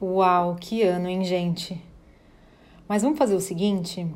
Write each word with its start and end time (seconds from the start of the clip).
Uau, 0.00 0.56
que 0.60 0.82
ano, 0.82 1.08
hein, 1.08 1.24
gente? 1.24 1.82
Mas 2.86 3.00
vamos 3.00 3.16
fazer 3.16 3.34
o 3.34 3.40
seguinte: 3.40 4.06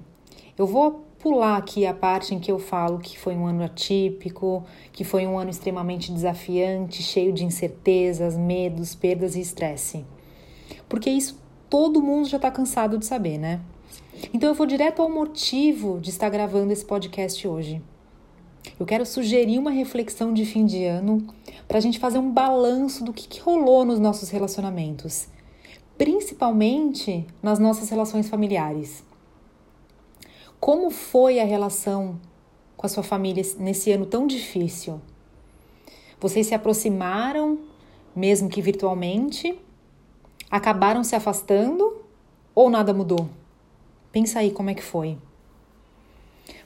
eu 0.58 0.66
vou 0.66 1.06
pular 1.18 1.56
aqui 1.56 1.86
a 1.86 1.94
parte 1.94 2.34
em 2.34 2.38
que 2.38 2.52
eu 2.52 2.58
falo 2.58 2.98
que 2.98 3.18
foi 3.18 3.34
um 3.34 3.46
ano 3.46 3.64
atípico, 3.64 4.62
que 4.92 5.04
foi 5.04 5.26
um 5.26 5.38
ano 5.38 5.50
extremamente 5.50 6.12
desafiante, 6.12 7.02
cheio 7.02 7.32
de 7.32 7.46
incertezas, 7.46 8.36
medos, 8.36 8.94
perdas 8.94 9.34
e 9.36 9.40
estresse. 9.40 10.04
Porque 10.86 11.08
isso 11.08 11.40
todo 11.70 12.02
mundo 12.02 12.28
já 12.28 12.36
está 12.36 12.50
cansado 12.50 12.98
de 12.98 13.06
saber, 13.06 13.38
né? 13.38 13.62
Então 14.34 14.50
eu 14.50 14.54
vou 14.54 14.66
direto 14.66 15.00
ao 15.00 15.08
motivo 15.08 15.98
de 15.98 16.10
estar 16.10 16.28
gravando 16.28 16.74
esse 16.74 16.84
podcast 16.84 17.48
hoje. 17.48 17.80
Eu 18.78 18.84
quero 18.84 19.06
sugerir 19.06 19.58
uma 19.58 19.70
reflexão 19.70 20.34
de 20.34 20.44
fim 20.44 20.66
de 20.66 20.84
ano 20.84 21.26
para 21.66 21.78
a 21.78 21.80
gente 21.80 21.98
fazer 21.98 22.18
um 22.18 22.30
balanço 22.30 23.02
do 23.02 23.14
que, 23.14 23.26
que 23.26 23.40
rolou 23.40 23.82
nos 23.86 23.98
nossos 23.98 24.28
relacionamentos 24.28 25.26
principalmente 26.00 27.26
nas 27.42 27.58
nossas 27.58 27.90
relações 27.90 28.26
familiares. 28.26 29.04
Como 30.58 30.90
foi 30.90 31.38
a 31.38 31.44
relação 31.44 32.18
com 32.74 32.86
a 32.86 32.88
sua 32.88 33.02
família 33.02 33.44
nesse 33.58 33.92
ano 33.92 34.06
tão 34.06 34.26
difícil? 34.26 34.98
Vocês 36.18 36.46
se 36.46 36.54
aproximaram, 36.54 37.58
mesmo 38.16 38.48
que 38.48 38.62
virtualmente? 38.62 39.60
Acabaram 40.50 41.04
se 41.04 41.14
afastando 41.14 42.00
ou 42.54 42.70
nada 42.70 42.94
mudou? 42.94 43.28
Pensa 44.10 44.38
aí 44.38 44.50
como 44.52 44.70
é 44.70 44.74
que 44.74 44.82
foi. 44.82 45.18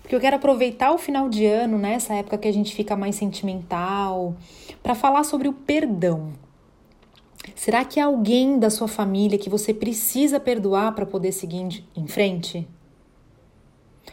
Porque 0.00 0.14
eu 0.14 0.20
quero 0.20 0.36
aproveitar 0.36 0.92
o 0.92 0.98
final 0.98 1.28
de 1.28 1.44
ano, 1.44 1.77
nessa 1.77 2.14
época 2.14 2.38
que 2.38 2.46
a 2.46 2.52
gente 2.52 2.72
fica 2.72 2.94
mais 2.94 3.16
sentimental, 3.16 4.36
para 4.80 4.94
falar 4.94 5.24
sobre 5.24 5.48
o 5.48 5.52
perdão. 5.52 6.43
Será 7.54 7.84
que 7.84 8.00
há 8.00 8.06
alguém 8.06 8.58
da 8.58 8.70
sua 8.70 8.88
família 8.88 9.38
que 9.38 9.50
você 9.50 9.74
precisa 9.74 10.40
perdoar 10.40 10.94
para 10.94 11.04
poder 11.04 11.32
seguir 11.32 11.84
em 11.94 12.06
frente? 12.06 12.66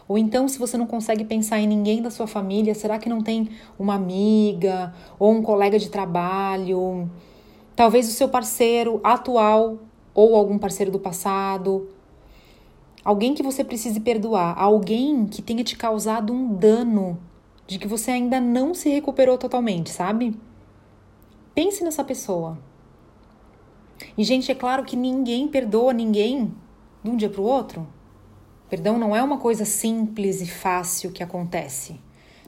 Ou 0.08 0.17
então, 0.17 0.47
se 0.47 0.59
você 0.59 0.78
não 0.78 0.86
consegue 0.86 1.23
pensar 1.23 1.59
em 1.59 1.67
ninguém 1.67 2.02
da 2.02 2.09
sua 2.09 2.28
família, 2.28 2.75
será 2.75 3.00
que 3.00 3.08
não 3.08 3.22
tem 3.22 3.50
uma 3.80 3.95
amiga 3.95 4.94
ou 5.17 5.31
um 5.31 5.41
colega 5.41 5.80
de 5.80 5.89
trabalho? 5.89 7.09
Talvez 7.75 8.08
o 8.08 8.11
seu 8.11 8.28
parceiro 8.28 9.00
atual 9.03 9.78
ou 10.13 10.36
algum 10.36 10.58
parceiro 10.58 10.91
do 10.91 11.00
passado? 11.00 11.89
Alguém 13.03 13.34
que 13.34 13.41
você 13.41 13.63
precise 13.63 14.00
perdoar, 14.00 14.53
alguém 14.58 15.25
que 15.25 15.41
tenha 15.41 15.63
te 15.63 15.75
causado 15.75 16.34
um 16.34 16.53
dano 16.53 17.17
de 17.66 17.80
que 17.80 17.88
você 17.88 18.11
ainda 18.11 18.39
não 18.39 18.73
se 18.73 18.89
recuperou 18.89 19.38
totalmente, 19.38 19.89
sabe? 19.89 20.38
Pense 21.56 21.84
nessa 21.84 22.03
pessoa. 22.03 22.58
E, 24.17 24.23
gente, 24.23 24.52
é 24.52 24.56
claro 24.56 24.84
que 24.84 24.95
ninguém 24.95 25.48
perdoa 25.48 25.94
ninguém 25.94 26.54
de 27.04 27.09
um 27.09 27.16
dia 27.16 27.30
para 27.30 27.42
o 27.42 27.45
outro. 27.45 27.88
Perdão 28.70 28.98
não 28.98 29.16
é 29.16 29.22
uma 29.22 29.38
coisa 29.38 29.66
simples 29.66 30.42
e 30.42 30.45
fácil 30.45 31.12
que 31.12 31.23
acontece. 31.23 32.00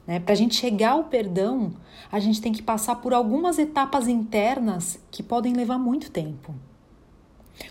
Né? 0.06 0.20
Para 0.20 0.32
a 0.32 0.36
gente 0.36 0.54
chegar 0.54 0.92
ao 0.92 1.04
perdão, 1.04 1.72
a 2.10 2.20
gente 2.20 2.40
tem 2.40 2.52
que 2.52 2.62
passar 2.62 2.96
por 2.96 3.12
algumas 3.12 3.58
etapas 3.58 4.08
internas 4.08 4.98
que 5.10 5.22
podem 5.22 5.52
levar 5.52 5.78
muito 5.78 6.10
tempo. 6.10 6.54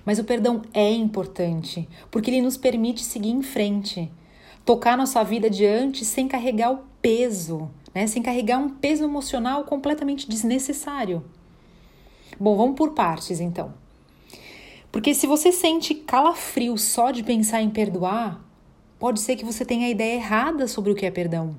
Mas 0.05 0.19
o 0.19 0.23
perdão 0.23 0.61
é 0.73 0.91
importante, 0.91 1.87
porque 2.09 2.29
ele 2.29 2.41
nos 2.41 2.57
permite 2.57 3.03
seguir 3.03 3.31
em 3.31 3.41
frente, 3.41 4.11
tocar 4.63 4.97
nossa 4.97 5.23
vida 5.23 5.47
adiante 5.47 6.05
sem 6.05 6.27
carregar 6.27 6.71
o 6.71 6.79
peso, 7.01 7.69
né? 7.93 8.07
sem 8.07 8.21
carregar 8.21 8.57
um 8.57 8.69
peso 8.69 9.03
emocional 9.03 9.65
completamente 9.65 10.29
desnecessário. 10.29 11.23
Bom, 12.39 12.55
vamos 12.55 12.75
por 12.75 12.91
partes 12.91 13.39
então. 13.39 13.73
Porque 14.93 15.15
se 15.15 15.25
você 15.25 15.51
sente 15.51 15.95
calafrio 15.95 16.77
só 16.77 17.09
de 17.09 17.23
pensar 17.23 17.63
em 17.63 17.69
perdoar, 17.71 18.39
pode 18.99 19.19
ser 19.21 19.35
que 19.35 19.43
você 19.43 19.65
tenha 19.65 19.87
a 19.87 19.89
ideia 19.89 20.17
errada 20.17 20.67
sobre 20.67 20.91
o 20.91 20.95
que 20.95 21.03
é 21.03 21.09
perdão. 21.09 21.55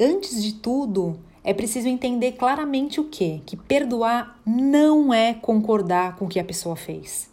Antes 0.00 0.42
de 0.42 0.54
tudo, 0.54 1.20
é 1.44 1.52
preciso 1.52 1.86
entender 1.86 2.32
claramente 2.32 2.98
o 2.98 3.04
que? 3.04 3.42
Que 3.44 3.58
perdoar 3.58 4.40
não 4.46 5.12
é 5.12 5.34
concordar 5.34 6.16
com 6.16 6.24
o 6.24 6.28
que 6.28 6.40
a 6.40 6.44
pessoa 6.44 6.74
fez. 6.74 7.28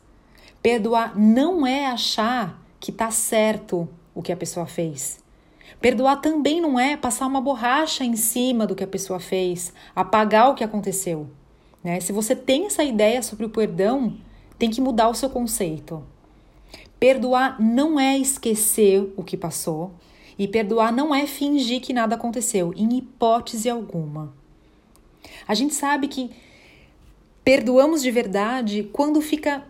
Perdoar 0.61 1.17
não 1.17 1.65
é 1.65 1.85
achar 1.85 2.61
que 2.81 2.91
está 2.91 3.09
certo 3.11 3.87
o 4.13 4.21
que 4.21 4.33
a 4.33 4.37
pessoa 4.37 4.65
fez. 4.65 5.23
Perdoar 5.79 6.17
também 6.17 6.59
não 6.59 6.77
é 6.77 6.97
passar 6.97 7.27
uma 7.27 7.39
borracha 7.39 8.03
em 8.03 8.17
cima 8.17 8.67
do 8.67 8.75
que 8.75 8.83
a 8.83 8.87
pessoa 8.87 9.21
fez, 9.21 9.71
apagar 9.95 10.49
o 10.49 10.53
que 10.53 10.65
aconteceu. 10.65 11.29
Né? 11.85 11.99
Se 11.99 12.11
você 12.11 12.35
tem 12.35 12.65
essa 12.65 12.83
ideia 12.83 13.21
sobre 13.21 13.45
o 13.45 13.49
perdão, 13.49 14.17
tem 14.57 14.71
que 14.71 14.81
mudar 14.81 15.07
o 15.07 15.13
seu 15.13 15.29
conceito. 15.29 16.03
Perdoar 16.99 17.61
não 17.61 17.99
é 17.99 18.17
esquecer 18.17 19.13
o 19.15 19.23
que 19.23 19.37
passou, 19.37 19.91
e 20.37 20.47
perdoar 20.47 20.91
não 20.91 21.13
é 21.13 21.27
fingir 21.27 21.79
que 21.81 21.93
nada 21.93 22.15
aconteceu, 22.15 22.73
em 22.75 22.97
hipótese 22.97 23.69
alguma. 23.69 24.33
A 25.47 25.53
gente 25.53 25.75
sabe 25.75 26.07
que 26.07 26.31
perdoamos 27.43 28.01
de 28.01 28.09
verdade 28.09 28.89
quando 28.91 29.21
fica 29.21 29.63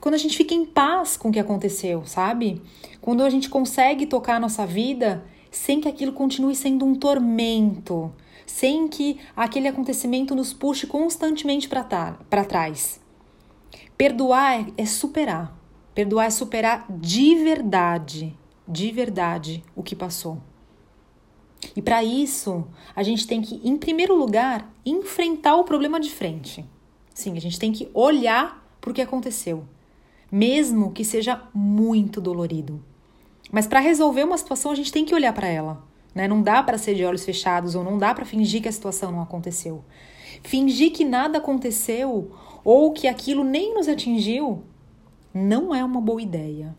quando 0.00 0.14
a 0.14 0.18
gente 0.18 0.34
fica 0.34 0.54
em 0.54 0.64
paz 0.64 1.18
com 1.18 1.28
o 1.28 1.32
que 1.32 1.38
aconteceu, 1.38 2.06
sabe? 2.06 2.62
Quando 3.02 3.22
a 3.22 3.28
gente 3.28 3.50
consegue 3.50 4.06
tocar 4.06 4.36
a 4.36 4.40
nossa 4.40 4.64
vida 4.64 5.22
sem 5.50 5.78
que 5.78 5.88
aquilo 5.88 6.14
continue 6.14 6.54
sendo 6.54 6.86
um 6.86 6.94
tormento, 6.94 8.10
sem 8.50 8.88
que 8.88 9.20
aquele 9.36 9.68
acontecimento 9.68 10.34
nos 10.34 10.52
puxe 10.52 10.86
constantemente 10.86 11.68
para 11.68 12.44
trás. 12.44 13.00
Perdoar 13.96 14.66
é 14.76 14.84
superar. 14.84 15.56
Perdoar 15.94 16.26
é 16.26 16.30
superar 16.30 16.84
de 16.90 17.36
verdade, 17.36 18.36
de 18.66 18.90
verdade, 18.90 19.62
o 19.74 19.84
que 19.84 19.94
passou. 19.94 20.42
E 21.76 21.80
para 21.80 22.02
isso, 22.02 22.66
a 22.94 23.04
gente 23.04 23.26
tem 23.26 23.40
que, 23.40 23.60
em 23.62 23.76
primeiro 23.76 24.16
lugar, 24.16 24.68
enfrentar 24.84 25.54
o 25.54 25.64
problema 25.64 26.00
de 26.00 26.10
frente. 26.10 26.68
Sim, 27.14 27.36
a 27.36 27.40
gente 27.40 27.58
tem 27.58 27.70
que 27.70 27.88
olhar 27.94 28.66
para 28.80 28.90
o 28.90 28.94
que 28.94 29.02
aconteceu, 29.02 29.64
mesmo 30.30 30.92
que 30.92 31.04
seja 31.04 31.42
muito 31.54 32.20
dolorido. 32.20 32.82
Mas 33.52 33.66
para 33.66 33.78
resolver 33.78 34.24
uma 34.24 34.38
situação, 34.38 34.72
a 34.72 34.74
gente 34.74 34.92
tem 34.92 35.04
que 35.04 35.14
olhar 35.14 35.32
para 35.32 35.46
ela. 35.48 35.88
Né? 36.14 36.26
Não 36.26 36.42
dá 36.42 36.62
para 36.62 36.78
ser 36.78 36.94
de 36.94 37.04
olhos 37.04 37.24
fechados 37.24 37.74
ou 37.74 37.84
não 37.84 37.98
dá 37.98 38.14
para 38.14 38.24
fingir 38.24 38.62
que 38.62 38.68
a 38.68 38.72
situação 38.72 39.12
não 39.12 39.22
aconteceu. 39.22 39.84
Fingir 40.42 40.92
que 40.92 41.04
nada 41.04 41.38
aconteceu 41.38 42.30
ou 42.64 42.92
que 42.92 43.06
aquilo 43.06 43.44
nem 43.44 43.74
nos 43.74 43.88
atingiu 43.88 44.62
não 45.32 45.74
é 45.74 45.84
uma 45.84 46.00
boa 46.00 46.20
ideia. 46.20 46.74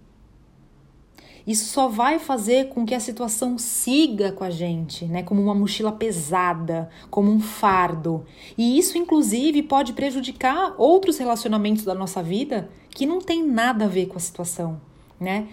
Isso 1.46 1.66
só 1.66 1.88
vai 1.88 2.20
fazer 2.20 2.70
com 2.70 2.86
que 2.86 2.94
a 2.94 3.00
situação 3.00 3.58
siga 3.58 4.32
com 4.32 4.44
a 4.44 4.50
gente, 4.50 5.06
né? 5.06 5.24
Como 5.24 5.42
uma 5.42 5.56
mochila 5.56 5.92
pesada, 5.92 6.90
como 7.10 7.32
um 7.32 7.40
fardo. 7.40 8.26
E 8.58 8.78
isso, 8.78 8.98
inclusive, 8.98 9.64
pode 9.64 9.94
prejudicar 9.94 10.76
outros 10.78 11.18
relacionamentos 11.18 11.84
da 11.84 11.96
nossa 11.96 12.22
vida 12.22 12.70
que 12.90 13.06
não 13.06 13.20
tem 13.20 13.46
nada 13.46 13.86
a 13.86 13.88
ver 13.88 14.06
com 14.06 14.18
a 14.18 14.20
situação, 14.22 14.80
né? 15.20 15.48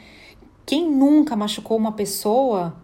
Quem 0.66 0.90
nunca 0.90 1.34
machucou 1.34 1.78
uma 1.78 1.92
pessoa 1.92 2.76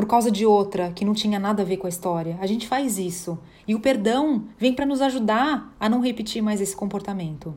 por 0.00 0.06
causa 0.06 0.30
de 0.30 0.46
outra 0.46 0.90
que 0.92 1.04
não 1.04 1.12
tinha 1.12 1.38
nada 1.38 1.60
a 1.60 1.64
ver 1.64 1.76
com 1.76 1.86
a 1.86 1.90
história? 1.90 2.38
A 2.40 2.46
gente 2.46 2.66
faz 2.66 2.96
isso. 2.96 3.38
E 3.68 3.74
o 3.74 3.80
perdão 3.80 4.44
vem 4.56 4.72
para 4.72 4.86
nos 4.86 5.02
ajudar 5.02 5.76
a 5.78 5.90
não 5.90 6.00
repetir 6.00 6.40
mais 6.40 6.58
esse 6.58 6.74
comportamento. 6.74 7.54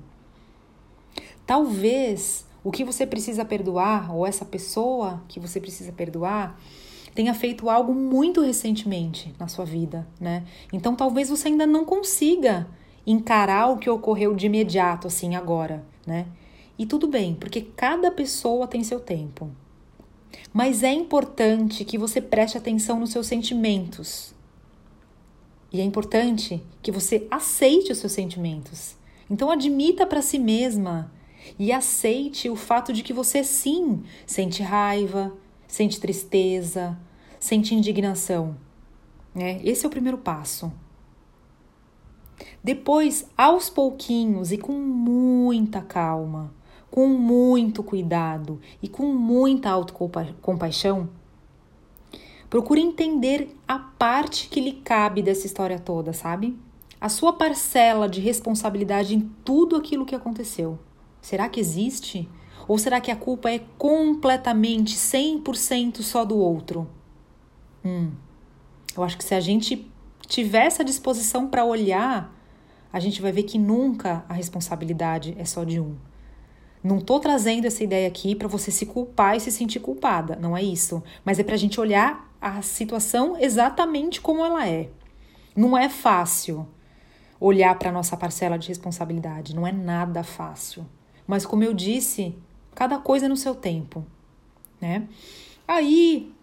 Talvez 1.48 2.46
o 2.62 2.70
que 2.70 2.84
você 2.84 3.08
precisa 3.08 3.46
perdoar, 3.46 4.14
ou 4.14 4.28
essa 4.28 4.44
pessoa 4.44 5.24
que 5.30 5.40
você 5.40 5.58
precisa 5.58 5.94
perdoar, 5.94 6.60
tenha 7.16 7.34
feito 7.34 7.70
algo 7.70 7.94
muito 7.94 8.42
recentemente 8.42 9.34
na 9.40 9.48
sua 9.48 9.64
vida, 9.64 10.06
né? 10.20 10.44
Então 10.74 10.98
talvez 10.98 11.30
você 11.30 11.48
ainda 11.48 11.66
não 11.66 11.86
consiga 11.86 12.68
encarar 13.08 13.68
o 13.68 13.78
que 13.78 13.90
ocorreu 13.90 14.36
de 14.36 14.48
imediato, 14.48 15.08
assim, 15.08 15.34
agora, 15.38 15.82
né? 16.06 16.26
E 16.78 16.86
tudo 16.86 17.08
bem, 17.08 17.36
porque 17.36 17.62
cada 17.62 18.12
pessoa 18.12 18.68
tem 18.68 18.84
seu 18.84 19.00
tempo. 19.00 19.50
Mas 20.52 20.84
é 20.84 20.92
importante 20.92 21.84
que 21.86 21.98
você 21.98 22.22
preste 22.22 22.58
atenção 22.58 23.00
nos 23.00 23.12
seus 23.12 23.28
sentimentos. 23.28 24.34
E 25.72 25.82
é 25.82 25.84
importante 25.84 26.64
que 26.82 26.92
você 26.92 27.28
aceite 27.32 27.92
os 27.92 27.98
seus 27.98 28.12
sentimentos. 28.12 28.96
Então 29.30 29.50
admita 29.50 30.06
para 30.06 30.22
si 30.22 30.38
mesma 30.38 31.12
e 31.58 31.72
aceite 31.72 32.50
o 32.50 32.56
fato 32.56 32.94
de 32.94 33.04
que 33.04 33.14
você 33.14 33.44
sim 33.44 34.04
sente 34.26 34.62
raiva, 34.62 35.34
sente 35.68 36.00
tristeza, 36.00 36.98
sente 37.40 37.74
indignação. 37.74 38.56
Né? 39.34 39.60
Esse 39.64 39.86
é 39.86 39.88
o 39.88 39.92
primeiro 39.92 40.18
passo. 40.18 40.72
Depois, 42.64 43.26
aos 43.38 43.70
pouquinhos 43.70 44.52
e 44.52 44.58
com 44.58 44.74
muita 44.74 45.82
calma, 45.82 46.54
com 46.94 47.08
muito 47.08 47.82
cuidado 47.82 48.62
e 48.80 48.88
com 48.88 49.08
muita 49.14 49.72
autocompaixão, 49.72 51.10
procure 52.50 52.80
entender 52.82 53.58
a 53.68 53.80
parte 53.80 54.48
que 54.48 54.62
lhe 54.62 54.74
cabe 54.74 55.24
dessa 55.24 55.48
história 55.48 55.80
toda, 55.80 56.14
sabe? 56.14 56.56
a 57.04 57.10
sua 57.10 57.34
parcela 57.34 58.08
de 58.08 58.22
responsabilidade 58.22 59.14
em 59.14 59.30
tudo 59.44 59.76
aquilo 59.76 60.06
que 60.06 60.16
aconteceu? 60.16 60.80
Será 61.22 61.50
que 61.50 61.60
existe? 61.60 62.30
Ou 62.66 62.78
será 62.78 63.02
que 63.02 63.12
a 63.12 63.16
culpa 63.18 63.52
é 63.52 63.60
completamente 63.78 64.96
100% 64.96 66.02
só 66.02 66.24
do 66.24 66.38
outro? 66.38 66.90
Hum. 67.84 68.12
Eu 68.96 69.04
acho 69.04 69.18
que 69.18 69.24
se 69.26 69.36
a 69.36 69.42
gente 69.42 69.86
tiver 70.28 70.66
essa 70.66 70.82
disposição 70.82 71.46
para 71.50 71.66
olhar, 71.66 72.34
a 72.94 73.02
gente 73.02 73.22
vai 73.22 73.34
ver 73.34 73.44
que 73.44 73.60
nunca 73.60 74.24
a 74.30 74.34
responsabilidade 74.34 75.36
é 75.38 75.44
só 75.44 75.66
de 75.66 75.82
um. 75.82 75.98
Não 76.84 77.00
tô 77.00 77.20
trazendo 77.20 77.66
essa 77.66 77.84
ideia 77.84 78.08
aqui 78.08 78.36
para 78.36 78.48
você 78.48 78.70
se 78.70 78.86
culpar 78.86 79.38
e 79.38 79.40
se 79.40 79.52
sentir 79.52 79.80
culpada, 79.80 80.36
não 80.36 80.56
é 80.56 80.62
isso. 80.62 81.02
Mas 81.24 81.40
é 81.40 81.44
para 81.44 81.56
a 81.56 81.58
gente 81.58 81.80
olhar 81.80 82.30
a 82.42 82.62
situação 82.62 83.38
exatamente 83.40 84.20
como 84.20 84.44
ela 84.44 84.68
é. 84.68 84.90
Não 85.56 85.78
é 85.78 85.88
fácil 85.88 86.68
olhar 87.40 87.78
para 87.80 87.92
nossa 87.92 88.18
parcela 88.18 88.58
de 88.58 88.68
responsabilidade, 88.68 89.56
não 89.56 89.66
é 89.66 89.72
nada 89.72 90.24
fácil. 90.24 90.86
Mas 91.26 91.46
como 91.46 91.64
eu 91.64 91.74
disse, 91.74 92.36
cada 92.76 92.98
coisa 92.98 93.30
no 93.30 93.38
seu 93.38 93.56
tempo, 93.56 94.06
né? 94.82 95.08
Aí 95.66 96.34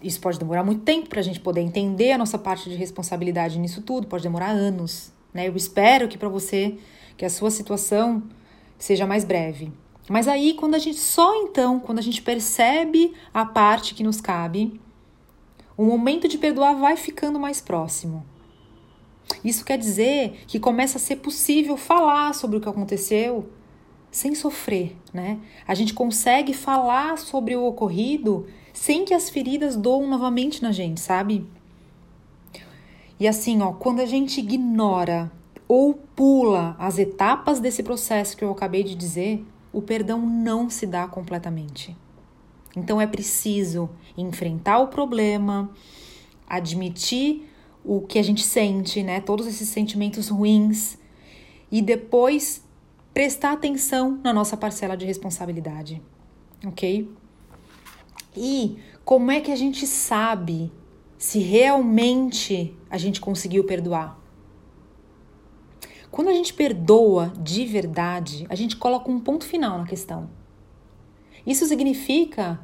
isso 0.00 0.20
pode 0.20 0.38
demorar 0.38 0.64
muito 0.64 0.82
tempo 0.82 1.08
para 1.08 1.20
a 1.20 1.22
gente 1.22 1.40
poder 1.40 1.60
entender 1.60 2.12
a 2.12 2.18
nossa 2.18 2.38
parte 2.38 2.70
de 2.70 2.76
responsabilidade 2.76 3.58
nisso 3.58 3.82
tudo, 3.82 4.06
pode 4.06 4.22
demorar 4.22 4.50
anos, 4.50 5.12
né? 5.32 5.48
Eu 5.48 5.56
espero 5.56 6.08
que 6.08 6.16
para 6.16 6.28
você 6.28 6.78
que 7.16 7.24
a 7.24 7.30
sua 7.30 7.50
situação 7.50 8.22
seja 8.78 9.06
mais 9.06 9.24
breve. 9.24 9.72
Mas 10.08 10.28
aí, 10.28 10.54
quando 10.54 10.74
a 10.74 10.78
gente 10.78 10.98
só 10.98 11.34
então, 11.42 11.80
quando 11.80 11.98
a 11.98 12.02
gente 12.02 12.22
percebe 12.22 13.12
a 13.34 13.44
parte 13.44 13.94
que 13.94 14.04
nos 14.04 14.20
cabe, 14.20 14.80
o 15.76 15.84
momento 15.84 16.28
de 16.28 16.38
perdoar 16.38 16.74
vai 16.74 16.96
ficando 16.96 17.38
mais 17.38 17.60
próximo. 17.60 18.24
Isso 19.44 19.64
quer 19.64 19.76
dizer 19.76 20.44
que 20.46 20.60
começa 20.60 20.98
a 20.98 21.00
ser 21.00 21.16
possível 21.16 21.76
falar 21.76 22.34
sobre 22.34 22.56
o 22.56 22.60
que 22.60 22.68
aconteceu 22.68 23.50
sem 24.10 24.34
sofrer, 24.34 24.96
né? 25.12 25.38
A 25.66 25.74
gente 25.74 25.92
consegue 25.92 26.54
falar 26.54 27.18
sobre 27.18 27.54
o 27.56 27.64
ocorrido 27.64 28.46
sem 28.72 29.04
que 29.04 29.12
as 29.12 29.28
feridas 29.28 29.76
doam 29.76 30.06
novamente 30.06 30.62
na 30.62 30.72
gente, 30.72 31.00
sabe? 31.00 31.46
E 33.18 33.26
assim, 33.26 33.60
ó, 33.60 33.72
quando 33.72 34.00
a 34.00 34.06
gente 34.06 34.40
ignora 34.40 35.32
ou 35.68 35.94
pula 35.94 36.76
as 36.78 36.98
etapas 36.98 37.60
desse 37.60 37.82
processo 37.82 38.36
que 38.36 38.44
eu 38.44 38.50
acabei 38.50 38.84
de 38.84 38.94
dizer, 38.94 39.44
o 39.72 39.82
perdão 39.82 40.20
não 40.20 40.70
se 40.70 40.86
dá 40.86 41.06
completamente. 41.06 41.96
Então 42.76 43.00
é 43.00 43.06
preciso 43.06 43.90
enfrentar 44.16 44.78
o 44.78 44.88
problema, 44.88 45.70
admitir 46.48 47.48
o 47.84 48.00
que 48.00 48.18
a 48.18 48.22
gente 48.22 48.42
sente, 48.42 49.02
né? 49.02 49.20
Todos 49.20 49.46
esses 49.46 49.68
sentimentos 49.68 50.28
ruins 50.28 50.98
e 51.70 51.80
depois 51.80 52.62
prestar 53.14 53.52
atenção 53.52 54.20
na 54.22 54.32
nossa 54.32 54.56
parcela 54.56 54.96
de 54.96 55.06
responsabilidade, 55.06 56.02
ok? 56.64 57.10
E 58.36 58.78
como 59.04 59.30
é 59.30 59.40
que 59.40 59.50
a 59.50 59.56
gente 59.56 59.86
sabe 59.86 60.70
se 61.16 61.38
realmente 61.38 62.76
a 62.90 62.98
gente 62.98 63.20
conseguiu 63.20 63.64
perdoar? 63.64 64.25
Quando 66.16 66.28
a 66.28 66.32
gente 66.32 66.54
perdoa 66.54 67.30
de 67.38 67.66
verdade, 67.66 68.46
a 68.48 68.54
gente 68.54 68.74
coloca 68.74 69.10
um 69.10 69.20
ponto 69.20 69.44
final 69.44 69.76
na 69.76 69.86
questão. 69.86 70.30
Isso 71.46 71.66
significa 71.66 72.58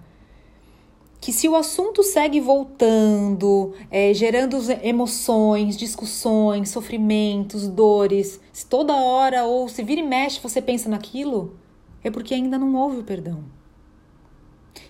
que 1.20 1.34
se 1.34 1.46
o 1.50 1.54
assunto 1.54 2.02
segue 2.02 2.40
voltando, 2.40 3.74
é, 3.90 4.14
gerando 4.14 4.56
emoções, 4.82 5.76
discussões, 5.76 6.70
sofrimentos, 6.70 7.68
dores, 7.68 8.40
se 8.54 8.64
toda 8.64 8.94
hora 8.94 9.44
ou 9.44 9.68
se 9.68 9.82
vira 9.82 10.00
e 10.00 10.02
mexe 10.02 10.40
você 10.40 10.62
pensa 10.62 10.88
naquilo, 10.88 11.54
é 12.02 12.10
porque 12.10 12.32
ainda 12.32 12.56
não 12.56 12.74
houve 12.74 13.00
o 13.00 13.04
perdão. 13.04 13.44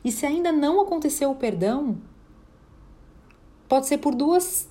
E 0.05 0.13
se 0.13 0.25
ainda 0.25 0.53
não 0.53 0.81
aconteceu 0.81 1.33
o 1.33 1.35
perdão, 1.35 1.99
pode 3.69 3.89
ser 3.89 3.99
por 3.99 4.15
duas 4.15 4.69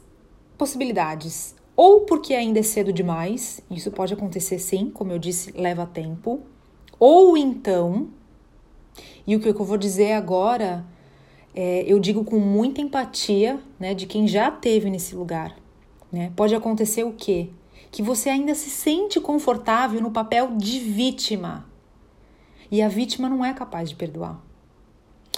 possibilidades 0.57 1.59
ou 1.83 2.01
porque 2.01 2.35
ainda 2.35 2.59
é 2.59 2.61
cedo 2.61 2.93
demais, 2.93 3.59
isso 3.71 3.89
pode 3.89 4.13
acontecer 4.13 4.59
sim, 4.59 4.91
como 4.91 5.11
eu 5.11 5.17
disse, 5.17 5.51
leva 5.53 5.83
tempo, 5.83 6.41
ou 6.99 7.35
então, 7.35 8.09
e 9.25 9.35
o 9.35 9.39
que 9.39 9.49
eu 9.49 9.65
vou 9.65 9.77
dizer 9.77 10.11
agora, 10.11 10.85
é, 11.55 11.83
eu 11.87 11.99
digo 11.99 12.23
com 12.23 12.37
muita 12.37 12.81
empatia, 12.81 13.59
né, 13.79 13.95
de 13.95 14.05
quem 14.05 14.27
já 14.27 14.51
teve 14.51 14.91
nesse 14.91 15.15
lugar, 15.15 15.57
né? 16.11 16.31
Pode 16.35 16.53
acontecer 16.53 17.03
o 17.03 17.13
quê? 17.13 17.49
Que 17.89 18.03
você 18.03 18.29
ainda 18.29 18.53
se 18.53 18.69
sente 18.69 19.19
confortável 19.19 19.99
no 19.99 20.11
papel 20.11 20.55
de 20.55 20.77
vítima. 20.77 21.65
E 22.69 22.79
a 22.79 22.87
vítima 22.87 23.27
não 23.27 23.43
é 23.43 23.55
capaz 23.55 23.89
de 23.89 23.95
perdoar. 23.95 24.39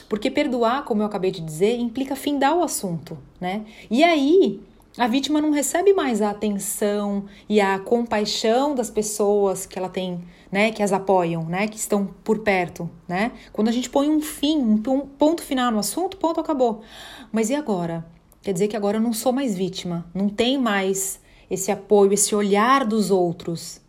Porque 0.10 0.30
perdoar, 0.30 0.84
como 0.84 1.04
eu 1.04 1.06
acabei 1.06 1.32
de 1.32 1.40
dizer, 1.40 1.80
implica 1.80 2.18
findar 2.18 2.54
o 2.58 2.64
assunto, 2.64 3.18
né? 3.40 3.66
E 3.90 4.04
aí, 4.04 4.62
a 4.98 5.08
vítima 5.08 5.42
não 5.42 5.52
recebe 5.52 5.94
mais 5.94 6.22
a 6.22 6.30
atenção 6.30 7.26
e 7.50 7.60
a 7.60 7.80
compaixão 7.80 8.76
das 8.76 8.90
pessoas 8.90 9.66
que 9.66 9.80
ela 9.80 9.90
tem, 9.90 10.24
né, 10.52 10.72
que 10.72 10.84
as 10.84 10.94
apoiam, 10.94 11.44
né, 11.46 11.68
que 11.68 11.78
estão 11.78 12.06
por 12.24 12.40
perto, 12.40 12.90
né? 13.08 13.32
Quando 13.52 13.70
a 13.70 13.72
gente 13.72 13.90
põe 13.90 14.10
um 14.10 14.22
fim, 14.22 14.60
um 14.60 14.78
ponto 14.78 15.42
final 15.42 15.72
no 15.72 15.80
assunto, 15.80 16.18
ponto 16.18 16.40
acabou. 16.40 16.84
Mas 17.32 17.50
e 17.50 17.56
agora? 17.56 18.06
Quer 18.42 18.54
dizer 18.54 18.68
que 18.68 18.78
agora 18.78 18.98
eu 18.98 19.02
não 19.02 19.14
sou 19.14 19.32
mais 19.32 19.56
vítima, 19.56 20.06
não 20.14 20.30
tem 20.30 20.60
mais 20.60 21.20
esse 21.50 21.72
apoio, 21.72 22.14
esse 22.14 22.36
olhar 22.36 22.86
dos 22.86 23.10
outros. 23.10 23.82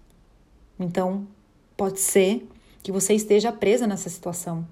Então, 0.78 1.26
pode 1.76 2.00
ser 2.00 2.48
que 2.82 2.92
você 2.92 3.14
esteja 3.14 3.52
presa 3.52 3.86
nessa 3.86 4.08
situação. 4.08 4.66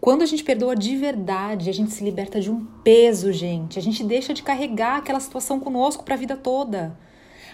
Quando 0.00 0.22
a 0.22 0.26
gente 0.26 0.44
perdoa 0.44 0.76
de 0.76 0.94
verdade, 0.96 1.70
a 1.70 1.72
gente 1.72 1.90
se 1.90 2.04
liberta 2.04 2.40
de 2.40 2.50
um 2.50 2.64
peso, 2.84 3.32
gente. 3.32 3.78
A 3.78 3.82
gente 3.82 4.04
deixa 4.04 4.34
de 4.34 4.42
carregar 4.42 4.98
aquela 4.98 5.18
situação 5.18 5.58
conosco 5.58 6.04
para 6.04 6.14
a 6.14 6.18
vida 6.18 6.36
toda. 6.36 6.96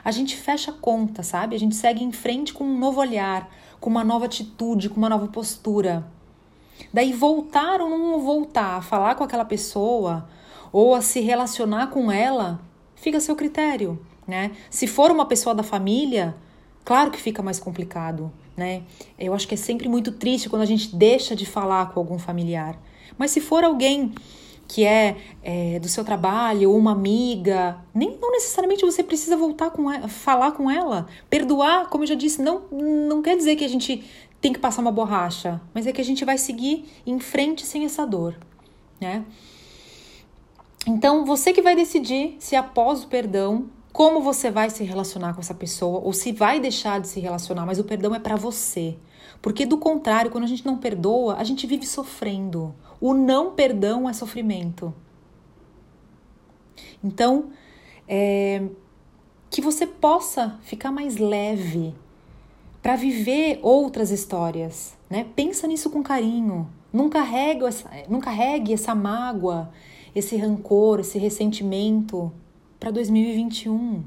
A 0.05 0.11
gente 0.11 0.37
fecha 0.37 0.73
a 0.73 0.75
conta, 0.75 1.23
sabe? 1.23 1.55
A 1.55 1.59
gente 1.59 1.77
segue 1.77 2.03
em 2.03 2.11
frente 2.11 2.53
com 2.53 2.65
um 2.65 2.79
novo 2.79 3.01
olhar, 3.01 3.49
com 3.79 3.89
uma 3.89 4.03
nova 4.03 4.25
atitude, 4.25 4.89
com 4.89 4.97
uma 4.97 5.09
nova 5.09 5.29
postura. 5.29 6.05
Daí 6.93 7.13
voltar 7.13 7.81
ou 7.81 7.89
não 7.89 8.21
voltar 8.21 8.79
a 8.79 8.83
falar 8.83 9.15
com 9.15 9.23
aquela 9.23 9.45
pessoa 9.45 10.29
ou 10.73 10.97
a 10.97 11.01
se 11.01 11.21
relacionar 11.21 11.89
com 11.89 12.11
ela, 12.11 12.61
fica 12.97 13.19
a 13.19 13.21
seu 13.21 13.37
critério, 13.37 14.05
né? 14.27 14.51
Se 14.69 14.89
for 14.89 15.13
uma 15.13 15.27
pessoa 15.27 15.55
da 15.55 15.63
família, 15.63 16.35
claro 16.85 17.11
que 17.13 17.21
fica 17.21 17.43
mais 17.43 17.61
complicado 17.61 18.33
né? 18.57 18.83
Eu 19.19 19.35
acho 19.35 19.47
que 19.49 19.55
é 19.55 19.57
sempre 19.57 19.89
muito 19.89 20.13
triste 20.13 20.49
quando 20.49 20.63
a 20.63 20.67
gente 20.67 20.95
deixa 20.95 21.35
de 21.35 21.47
falar 21.47 21.93
com 21.93 22.01
algum 22.01 22.19
familiar. 22.19 22.79
Mas 23.17 23.31
se 23.31 23.41
for 23.41 23.65
alguém 23.65 24.13
que 24.69 24.85
é, 24.85 25.17
é 25.43 25.79
do 25.79 25.89
seu 25.89 26.05
trabalho 26.05 26.71
ou 26.71 26.79
uma 26.79 26.93
amiga, 26.93 27.79
nem 27.95 28.17
não 28.19 28.31
necessariamente 28.31 28.85
você 28.85 29.03
precisa 29.03 29.37
voltar 29.37 29.71
com 29.71 29.91
ela, 29.91 30.09
falar 30.09 30.53
com 30.53 30.71
ela. 30.71 31.07
Perdoar, 31.29 31.89
como 31.89 32.05
eu 32.05 32.09
já 32.09 32.15
disse, 32.15 32.41
não, 32.41 32.63
não 32.71 33.21
quer 33.21 33.37
dizer 33.37 33.57
que 33.57 33.65
a 33.65 33.69
gente 33.69 34.05
tem 34.41 34.53
que 34.53 34.59
passar 34.59 34.83
uma 34.83 34.91
borracha, 34.91 35.61
mas 35.75 35.87
é 35.87 35.93
que 35.93 36.01
a 36.01 36.05
gente 36.05 36.25
vai 36.25 36.39
seguir 36.39 36.87
em 37.07 37.21
frente 37.21 37.65
sem 37.65 37.85
essa 37.85 38.07
dor, 38.07 38.37
né? 39.01 39.25
Então, 40.87 41.25
você 41.25 41.53
que 41.53 41.63
vai 41.63 41.77
decidir 41.77 42.37
se 42.41 42.57
após 42.57 43.05
o 43.05 43.09
perdão 43.09 43.67
como 43.93 44.23
você 44.23 44.51
vai 44.51 44.71
se 44.71 44.83
relacionar 44.85 45.35
com 45.35 45.41
essa 45.41 45.55
pessoa 45.55 46.01
ou 46.01 46.13
se 46.13 46.33
vai 46.33 46.59
deixar 46.59 47.01
de 47.01 47.09
se 47.09 47.21
relacionar, 47.21 47.67
mas 47.67 47.79
o 47.79 47.85
perdão 47.85 48.15
é 48.15 48.19
para 48.19 48.37
você. 48.37 48.97
Porque 49.43 49.67
do 49.67 49.77
contrário, 49.77 50.31
quando 50.31 50.45
a 50.45 50.49
gente 50.49 50.65
não 50.65 50.79
perdoa, 50.79 51.37
a 51.37 51.45
gente 51.45 51.67
vive 51.67 51.87
sofrendo. 51.87 52.75
O 53.01 53.13
não 53.13 53.53
perdão 53.53 54.09
é 54.09 54.13
sofrimento. 54.13 54.95
Então, 57.05 57.51
é, 58.09 58.63
que 59.51 59.61
você 59.61 59.87
possa 59.87 60.59
ficar 60.63 60.91
mais 60.91 61.19
leve 61.19 61.95
para 62.81 62.97
viver 62.97 63.59
outras 63.63 64.11
histórias, 64.11 64.97
né? 65.11 65.27
Pensa 65.37 65.67
nisso 65.67 65.91
com 65.91 66.03
carinho. 66.03 66.69
Não 66.93 67.09
carregue 67.11 67.65
essa, 67.65 67.91
não 68.09 68.21
carregue 68.21 68.73
essa 68.73 68.95
mágoa, 68.95 69.71
esse 70.15 70.37
rancor, 70.37 71.01
esse 71.01 71.19
ressentimento 71.19 72.33
para 72.83 72.91
2021. 72.91 74.03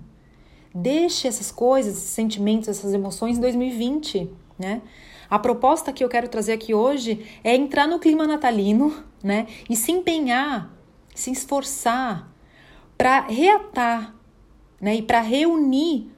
Deixe 0.74 1.30
essas 1.30 1.50
coisas, 1.50 1.96
esses 1.96 2.10
sentimentos, 2.10 2.68
essas 2.68 2.94
emoções 2.94 3.38
em 3.38 3.42
2020, 3.42 4.30
né? 4.60 4.82
A 5.30 5.40
proposta 5.40 5.94
que 5.94 6.04
eu 6.04 6.10
quero 6.10 6.28
trazer 6.28 6.52
aqui 6.52 6.74
hoje 6.74 7.26
é 7.42 7.56
entrar 7.56 7.88
no 7.88 8.00
clima 8.00 8.28
natalino, 8.28 8.94
né? 9.24 9.48
E 9.70 9.78
se 9.78 9.94
empenhar, 9.94 10.70
se 11.16 11.32
esforçar 11.32 12.30
para 12.98 13.22
reatar, 13.22 14.14
né? 14.82 14.96
E 14.96 15.02
para 15.02 15.22
reunir, 15.22 16.12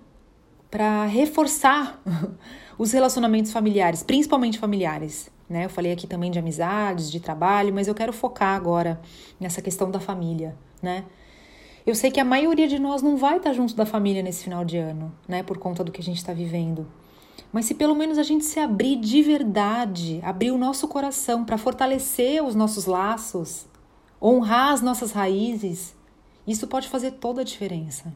para 0.71 1.05
reforçar 1.05 2.01
os 2.75 2.91
relacionamentos 2.91 3.51
familiares, 3.51 4.01
principalmente 4.01 4.57
familiares. 4.57 5.29
Né? 5.47 5.65
Eu 5.65 5.69
falei 5.69 5.91
aqui 5.91 6.07
também 6.07 6.31
de 6.31 6.39
amizades, 6.39 7.09
de 7.11 7.19
trabalho, 7.19 7.71
mas 7.71 7.87
eu 7.87 7.93
quero 7.93 8.11
focar 8.11 8.55
agora 8.55 8.99
nessa 9.39 9.61
questão 9.61 9.89
da 9.89 9.99
família, 9.99 10.57
né? 10.81 11.05
Eu 11.87 11.95
sei 11.95 12.11
que 12.11 12.19
a 12.19 12.25
maioria 12.25 12.67
de 12.67 12.77
nós 12.77 13.01
não 13.01 13.15
vai 13.15 13.37
estar 13.37 13.53
junto 13.53 13.73
da 13.73 13.85
família 13.85 14.21
nesse 14.21 14.43
final 14.43 14.65
de 14.65 14.77
ano, 14.77 15.09
né, 15.25 15.41
por 15.41 15.57
conta 15.57 15.85
do 15.85 15.91
que 15.91 16.01
a 16.01 16.03
gente 16.03 16.17
está 16.17 16.33
vivendo. 16.33 16.85
Mas 17.49 17.63
se 17.63 17.73
pelo 17.73 17.95
menos 17.95 18.17
a 18.17 18.23
gente 18.23 18.43
se 18.43 18.59
abrir 18.59 18.97
de 18.97 19.23
verdade, 19.23 20.19
abrir 20.21 20.51
o 20.51 20.57
nosso 20.57 20.85
coração 20.89 21.45
para 21.45 21.57
fortalecer 21.57 22.43
os 22.43 22.55
nossos 22.55 22.87
laços, 22.87 23.65
honrar 24.21 24.73
as 24.73 24.81
nossas 24.81 25.13
raízes, 25.13 25.95
isso 26.45 26.67
pode 26.67 26.89
fazer 26.89 27.11
toda 27.11 27.39
a 27.39 27.45
diferença. 27.45 28.13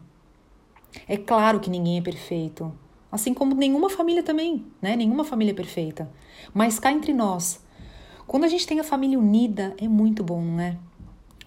É 1.07 1.15
claro 1.15 1.61
que 1.61 1.69
ninguém 1.69 1.97
é 1.97 2.01
perfeito, 2.01 2.73
assim 3.09 3.33
como 3.33 3.55
nenhuma 3.55 3.89
família 3.89 4.21
também, 4.21 4.65
né? 4.81 4.97
Nenhuma 4.97 5.23
família 5.23 5.51
é 5.51 5.55
perfeita. 5.55 6.11
Mas 6.53 6.77
cá 6.77 6.91
entre 6.91 7.13
nós, 7.13 7.63
quando 8.27 8.43
a 8.43 8.49
gente 8.49 8.67
tem 8.67 8.81
a 8.81 8.83
família 8.83 9.17
unida, 9.17 9.73
é 9.77 9.87
muito 9.87 10.25
bom, 10.25 10.41
não 10.41 10.59
é? 10.59 10.77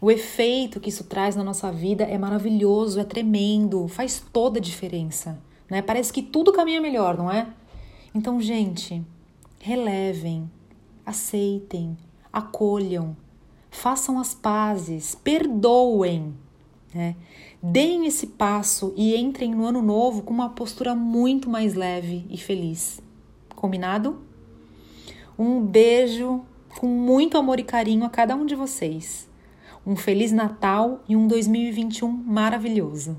O 0.00 0.10
efeito 0.10 0.80
que 0.80 0.88
isso 0.88 1.04
traz 1.04 1.36
na 1.36 1.44
nossa 1.44 1.70
vida 1.70 2.04
é 2.04 2.18
maravilhoso, 2.18 3.00
é 3.00 3.04
tremendo, 3.04 3.88
faz 3.88 4.22
toda 4.32 4.58
a 4.58 4.62
diferença. 4.62 5.38
Né? 5.70 5.80
Parece 5.82 6.12
que 6.12 6.22
tudo 6.22 6.52
caminha 6.52 6.80
melhor, 6.80 7.16
não 7.16 7.30
é? 7.30 7.46
Então, 8.14 8.40
gente, 8.40 9.02
relevem, 9.60 10.50
aceitem, 11.06 11.96
acolham, 12.32 13.16
façam 13.70 14.18
as 14.18 14.34
pazes, 14.34 15.14
perdoem. 15.14 16.34
Né? 16.92 17.16
Deem 17.62 18.06
esse 18.06 18.26
passo 18.26 18.92
e 18.96 19.16
entrem 19.16 19.54
no 19.54 19.64
ano 19.64 19.80
novo 19.80 20.22
com 20.22 20.34
uma 20.34 20.50
postura 20.50 20.94
muito 20.94 21.48
mais 21.48 21.74
leve 21.74 22.26
e 22.28 22.36
feliz. 22.36 23.00
Combinado? 23.54 24.20
Um 25.38 25.60
beijo 25.60 26.42
com 26.78 26.86
muito 26.86 27.38
amor 27.38 27.58
e 27.58 27.64
carinho 27.64 28.04
a 28.04 28.10
cada 28.10 28.36
um 28.36 28.44
de 28.44 28.54
vocês 28.54 29.32
um 29.86 29.96
Feliz 29.96 30.32
Natal 30.32 31.02
e 31.08 31.14
um 31.14 31.26
2021 31.26 32.08
maravilhoso! 32.08 33.16